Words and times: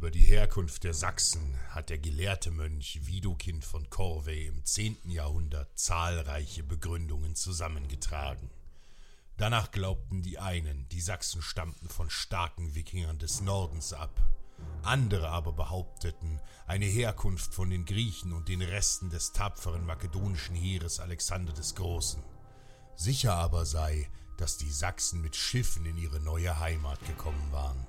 Über 0.00 0.10
die 0.10 0.24
Herkunft 0.24 0.84
der 0.84 0.94
Sachsen 0.94 1.58
hat 1.68 1.90
der 1.90 1.98
gelehrte 1.98 2.50
Mönch 2.50 3.00
Widukind 3.02 3.66
von 3.66 3.90
Corvey 3.90 4.46
im 4.46 4.64
10. 4.64 5.10
Jahrhundert 5.10 5.78
zahlreiche 5.78 6.62
Begründungen 6.62 7.34
zusammengetragen. 7.34 8.48
Danach 9.36 9.70
glaubten 9.70 10.22
die 10.22 10.38
einen, 10.38 10.88
die 10.88 11.02
Sachsen 11.02 11.42
stammten 11.42 11.90
von 11.90 12.08
starken 12.08 12.74
Wikingern 12.74 13.18
des 13.18 13.42
Nordens 13.42 13.92
ab. 13.92 14.18
Andere 14.84 15.28
aber 15.28 15.52
behaupteten 15.52 16.40
eine 16.66 16.86
Herkunft 16.86 17.52
von 17.52 17.68
den 17.68 17.84
Griechen 17.84 18.32
und 18.32 18.48
den 18.48 18.62
Resten 18.62 19.10
des 19.10 19.34
tapferen 19.34 19.84
makedonischen 19.84 20.56
Heeres 20.56 20.98
Alexander 20.98 21.52
des 21.52 21.74
Großen. 21.74 22.22
Sicher 22.96 23.34
aber 23.34 23.66
sei, 23.66 24.08
dass 24.38 24.56
die 24.56 24.72
Sachsen 24.72 25.20
mit 25.20 25.36
Schiffen 25.36 25.84
in 25.84 25.98
ihre 25.98 26.20
neue 26.20 26.58
Heimat 26.58 27.04
gekommen 27.06 27.52
waren. 27.52 27.86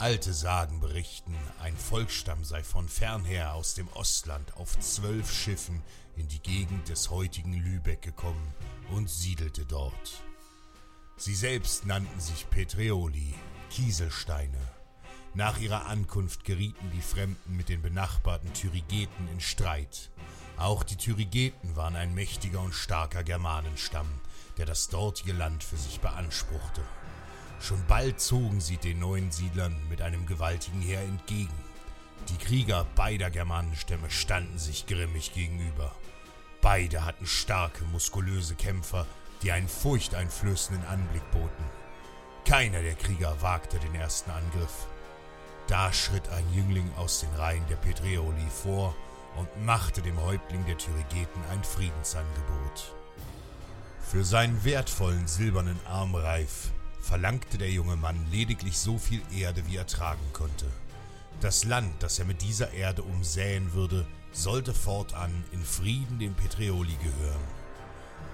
Alte 0.00 0.32
Sagen 0.32 0.80
berichten, 0.80 1.36
ein 1.62 1.76
Volksstamm 1.76 2.42
sei 2.42 2.64
von 2.64 2.88
fernher 2.88 3.52
aus 3.52 3.74
dem 3.74 3.86
Ostland 3.88 4.56
auf 4.56 4.78
zwölf 4.78 5.30
Schiffen 5.30 5.82
in 6.16 6.26
die 6.26 6.38
Gegend 6.38 6.88
des 6.88 7.10
heutigen 7.10 7.52
Lübeck 7.52 8.00
gekommen 8.00 8.54
und 8.92 9.10
siedelte 9.10 9.66
dort. 9.66 10.24
Sie 11.18 11.34
selbst 11.34 11.84
nannten 11.84 12.18
sich 12.18 12.48
Petreoli, 12.48 13.34
Kieselsteine. 13.68 14.56
Nach 15.34 15.58
ihrer 15.58 15.84
Ankunft 15.84 16.44
gerieten 16.44 16.90
die 16.94 17.02
Fremden 17.02 17.54
mit 17.54 17.68
den 17.68 17.82
benachbarten 17.82 18.54
Thyrigeten 18.54 19.28
in 19.28 19.40
Streit. 19.42 20.10
Auch 20.56 20.82
die 20.82 20.96
Thyrigeten 20.96 21.76
waren 21.76 21.96
ein 21.96 22.14
mächtiger 22.14 22.62
und 22.62 22.72
starker 22.72 23.22
Germanenstamm, 23.22 24.08
der 24.56 24.64
das 24.64 24.88
dortige 24.88 25.34
Land 25.34 25.62
für 25.62 25.76
sich 25.76 26.00
beanspruchte. 26.00 26.80
Schon 27.60 27.84
bald 27.86 28.20
zogen 28.20 28.60
sie 28.60 28.78
den 28.78 28.98
neuen 28.98 29.30
Siedlern 29.30 29.76
mit 29.88 30.00
einem 30.00 30.26
gewaltigen 30.26 30.80
Heer 30.80 31.02
entgegen. 31.02 31.54
Die 32.28 32.38
Krieger 32.38 32.86
beider 32.96 33.30
Germanenstämme 33.30 34.10
standen 34.10 34.58
sich 34.58 34.86
grimmig 34.86 35.34
gegenüber. 35.34 35.94
Beide 36.62 37.04
hatten 37.04 37.26
starke, 37.26 37.84
muskulöse 37.84 38.54
Kämpfer, 38.54 39.06
die 39.42 39.52
einen 39.52 39.68
furchteinflößenden 39.68 40.86
Anblick 40.86 41.30
boten. 41.30 41.64
Keiner 42.46 42.82
der 42.82 42.94
Krieger 42.94 43.40
wagte 43.42 43.78
den 43.78 43.94
ersten 43.94 44.30
Angriff. 44.30 44.86
Da 45.68 45.92
schritt 45.92 46.28
ein 46.30 46.52
Jüngling 46.54 46.90
aus 46.96 47.20
den 47.20 47.32
Reihen 47.34 47.66
der 47.68 47.76
Petreoli 47.76 48.48
vor 48.50 48.94
und 49.36 49.48
machte 49.64 50.02
dem 50.02 50.20
Häuptling 50.20 50.64
der 50.66 50.78
Thyrigeten 50.78 51.42
ein 51.50 51.62
Friedensangebot. 51.62 52.94
Für 54.02 54.24
seinen 54.24 54.64
wertvollen 54.64 55.28
silbernen 55.28 55.78
Armreif 55.86 56.72
verlangte 57.00 57.58
der 57.58 57.70
junge 57.70 57.96
Mann 57.96 58.26
lediglich 58.30 58.78
so 58.78 58.98
viel 58.98 59.22
Erde, 59.32 59.66
wie 59.66 59.76
er 59.76 59.86
tragen 59.86 60.32
konnte. 60.32 60.66
Das 61.40 61.64
Land, 61.64 62.02
das 62.02 62.18
er 62.18 62.26
mit 62.26 62.42
dieser 62.42 62.72
Erde 62.72 63.02
umsäen 63.02 63.72
würde, 63.72 64.06
sollte 64.32 64.74
fortan 64.74 65.44
in 65.52 65.64
Frieden 65.64 66.18
dem 66.18 66.34
Petreoli 66.34 66.96
gehören. 67.02 67.60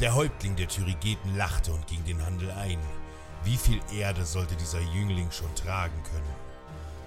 Der 0.00 0.14
Häuptling 0.14 0.56
der 0.56 0.68
Thyrigeten 0.68 1.36
lachte 1.36 1.72
und 1.72 1.86
ging 1.86 2.02
den 2.04 2.24
Handel 2.24 2.50
ein. 2.50 2.78
Wie 3.44 3.56
viel 3.56 3.80
Erde 3.92 4.24
sollte 4.24 4.56
dieser 4.56 4.80
Jüngling 4.80 5.30
schon 5.30 5.54
tragen 5.54 6.02
können? 6.02 6.34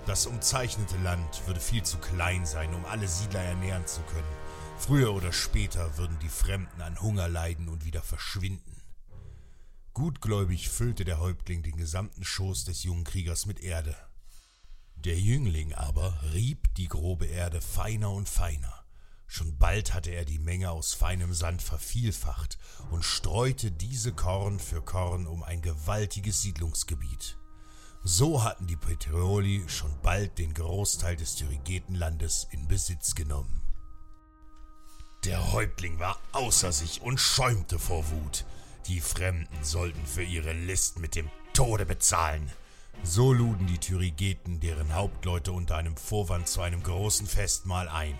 Das 0.05 0.25
umzeichnete 0.25 0.97
Land 0.99 1.45
würde 1.47 1.59
viel 1.59 1.83
zu 1.83 1.97
klein 1.97 2.45
sein, 2.45 2.73
um 2.73 2.85
alle 2.85 3.07
Siedler 3.07 3.41
ernähren 3.41 3.85
zu 3.87 3.99
können. 4.03 4.23
Früher 4.79 5.13
oder 5.13 5.33
später 5.33 5.97
würden 5.97 6.17
die 6.21 6.29
Fremden 6.29 6.81
an 6.81 7.01
Hunger 7.01 7.27
leiden 7.27 7.67
und 7.67 7.83
wieder 7.83 8.01
verschwinden. 8.01 8.81
Gutgläubig 9.97 10.69
füllte 10.69 11.05
der 11.05 11.19
Häuptling 11.19 11.63
den 11.63 11.75
gesamten 11.75 12.23
Schoß 12.23 12.65
des 12.65 12.83
jungen 12.83 13.03
Kriegers 13.03 13.47
mit 13.47 13.61
Erde. 13.61 13.95
Der 14.93 15.19
Jüngling 15.19 15.73
aber 15.73 16.21
rieb 16.35 16.71
die 16.75 16.87
grobe 16.87 17.25
Erde 17.25 17.61
feiner 17.61 18.11
und 18.11 18.29
feiner. 18.29 18.85
Schon 19.25 19.57
bald 19.57 19.95
hatte 19.95 20.11
er 20.11 20.23
die 20.23 20.37
Menge 20.37 20.69
aus 20.69 20.93
feinem 20.93 21.33
Sand 21.33 21.63
vervielfacht 21.63 22.59
und 22.91 23.03
streute 23.03 23.71
diese 23.71 24.13
Korn 24.13 24.59
für 24.59 24.83
Korn 24.83 25.25
um 25.25 25.41
ein 25.41 25.63
gewaltiges 25.63 26.43
Siedlungsgebiet. 26.43 27.39
So 28.03 28.43
hatten 28.43 28.67
die 28.67 28.77
Petroli 28.77 29.63
schon 29.67 29.99
bald 30.03 30.37
den 30.37 30.53
Großteil 30.53 31.15
des 31.15 31.37
Tyrigetenlandes 31.37 32.45
in 32.51 32.67
Besitz 32.67 33.15
genommen. 33.15 33.63
Der 35.23 35.53
Häuptling 35.53 35.97
war 35.97 36.19
außer 36.33 36.71
sich 36.71 37.01
und 37.01 37.19
schäumte 37.19 37.79
vor 37.79 38.07
Wut. 38.11 38.45
Die 38.87 39.01
Fremden 39.01 39.63
sollten 39.63 40.05
für 40.05 40.23
ihre 40.23 40.53
List 40.53 40.99
mit 40.99 41.15
dem 41.15 41.29
Tode 41.51 41.85
bezahlen. 41.85 42.49
So 43.03 43.33
luden 43.33 43.67
die 43.67 43.79
Thyrigeten 43.79 44.61
deren 44.61 44.95
Hauptleute 44.95 45.51
unter 45.51 45.75
einem 45.75 45.97
Vorwand 45.97 46.47
zu 46.47 46.61
einem 46.61 46.81
großen 46.81 47.27
Festmahl 47.27 47.89
ein. 47.89 48.17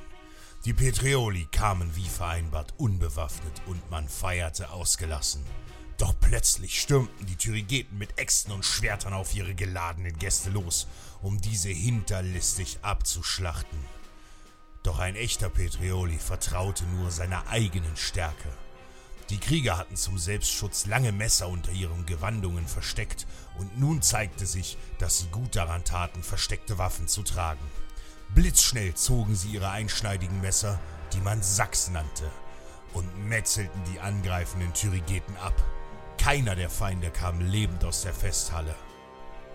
Die 0.66 0.74
Petreoli 0.74 1.48
kamen 1.54 1.96
wie 1.96 2.10
vereinbart 2.10 2.74
unbewaffnet 2.78 3.62
und 3.68 3.90
man 3.90 4.10
feierte 4.10 4.72
ausgelassen. 4.72 5.46
Doch 5.98 6.14
plötzlich 6.20 6.82
stürmten 6.82 7.26
die 7.26 7.38
Thyrigeten 7.38 7.98
mit 7.98 8.20
Äxten 8.20 8.52
und 8.52 8.66
Schwertern 8.66 9.14
auf 9.14 9.34
ihre 9.34 9.56
geladenen 9.56 10.20
Gäste 10.20 10.50
los, 10.50 10.88
um 11.22 11.40
diese 11.40 11.70
hinterlistig 11.70 12.80
abzuschlachten. 12.82 13.80
Doch 14.84 15.00
ein 15.00 15.16
echter 15.16 15.50
Petreoli 15.50 16.18
vertraute 16.18 16.84
nur 16.88 17.10
seiner 17.10 17.48
eigenen 17.48 17.96
Stärke. 17.96 18.50
Die 19.30 19.40
Krieger 19.40 19.78
hatten 19.78 19.98
zum 19.98 20.18
Selbstschutz 20.18 20.86
lange 20.86 21.12
Messer 21.12 21.50
unter 21.50 21.72
ihren 21.72 22.06
Gewandungen 22.06 22.66
versteckt, 22.66 23.28
und 23.58 23.78
nun 23.78 24.02
zeigte 24.02 24.46
sich, 24.46 24.78
dass 25.00 25.20
sie 25.20 25.28
gut 25.28 25.56
daran 25.56 25.84
taten, 25.84 26.24
versteckte 26.24 26.78
Waffen 26.78 27.08
zu 27.08 27.24
tragen. 27.24 27.66
Blitzschnell 28.30 28.94
zogen 28.94 29.36
sie 29.36 29.50
ihre 29.50 29.70
einschneidigen 29.70 30.40
Messer, 30.40 30.80
die 31.14 31.20
man 31.20 31.42
Sachs 31.44 31.90
nannte, 31.90 32.30
und 32.94 33.28
metzelten 33.28 33.82
die 33.92 34.00
angreifenden 34.00 34.74
Thyrigeten 34.74 35.36
ab. 35.38 35.62
Keiner 36.18 36.56
der 36.56 36.70
Feinde 36.70 37.10
kam 37.10 37.42
lebend 37.42 37.84
aus 37.84 38.04
der 38.04 38.14
Festhalle. 38.14 38.76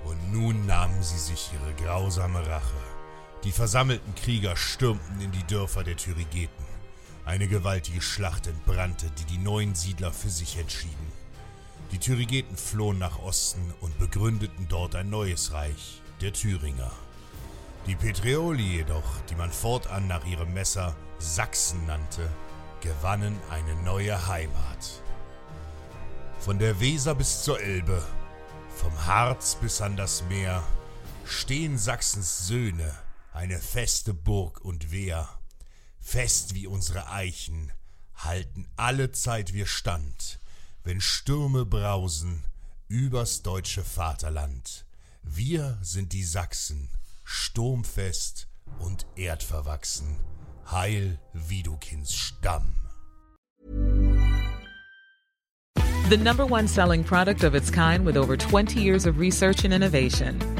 Und 0.05 0.32
nun 0.32 0.66
nahmen 0.66 1.03
sie 1.03 1.19
sich 1.19 1.50
ihre 1.55 1.75
grausame 1.75 2.47
Rache. 2.47 2.82
Die 3.44 3.53
versammelten 3.53 4.15
Krieger 4.15 4.56
stürmten 4.56 5.21
in 5.21 5.32
die 5.32 5.44
Dörfer 5.44 5.82
der 5.84 5.97
Thyrigeten. 5.97 6.72
Eine 7.25 7.47
gewaltige 7.47 8.03
Schlacht 8.03 8.49
entbrannte, 8.49 9.10
die 9.10 9.25
die 9.25 9.38
neuen 9.38 9.75
Siedler 9.75 10.12
für 10.12 10.31
sich 10.31 10.59
entschieden. 10.59 11.12
Die 11.93 11.99
Thyrigeten 11.99 12.56
flohen 12.56 12.99
nach 12.99 13.21
Osten 13.21 13.72
und 13.81 13.97
begründeten 13.99 14.66
dort 14.69 14.97
ein 14.97 15.09
neues 15.09 15.53
Reich, 15.53 16.03
der 16.21 16.32
Thüringer. 16.32 16.91
Die 17.87 17.94
Petreoli 17.94 18.77
jedoch, 18.78 19.21
die 19.28 19.34
man 19.37 19.53
fortan 19.53 20.09
nach 20.09 20.25
ihrem 20.27 20.53
Messer 20.53 20.97
Sachsen 21.19 21.87
nannte, 21.87 22.28
gewannen 22.81 23.38
eine 23.50 23.75
neue 23.82 24.27
Heimat. 24.27 25.03
Von 26.41 26.59
der 26.59 26.81
Weser 26.81 27.15
bis 27.15 27.44
zur 27.44 27.61
Elbe, 27.61 28.03
vom 28.75 29.06
Harz 29.06 29.56
bis 29.61 29.81
an 29.81 29.97
das 29.97 30.25
Meer, 30.28 30.62
stehen 31.25 31.78
Sachsens 31.78 32.49
Söhne, 32.49 32.93
eine 33.32 33.59
feste 33.59 34.12
Burg 34.12 34.61
und 34.65 34.91
Wehr 34.91 35.28
Fest 36.02 36.54
wie 36.54 36.66
unsere 36.66 37.08
Eichen 37.10 37.72
halten 38.16 38.68
alle 38.76 39.12
Zeit 39.12 39.54
wir 39.54 39.66
Stand, 39.66 40.40
wenn 40.82 41.00
Stürme 41.00 41.64
brausen 41.64 42.44
übers 42.88 43.42
deutsche 43.42 43.84
Vaterland. 43.84 44.84
Wir 45.22 45.78
sind 45.80 46.12
die 46.12 46.24
Sachsen, 46.24 46.90
sturmfest 47.24 48.48
und 48.80 49.06
erdverwachsen. 49.16 50.18
Heil 50.70 51.18
Widukins 51.32 52.12
Stamm. 52.14 52.74
The 56.08 56.16
number 56.19 56.44
one 56.44 56.69
selling 56.69 57.04
product 57.04 57.44
of 57.44 57.54
its 57.54 57.70
kind 57.70 58.04
with 58.04 58.16
over 58.16 58.36
20 58.36 58.80
years 58.80 59.06
of 59.06 59.19
research 59.19 59.64
and 59.64 59.72
innovation. 59.72 60.51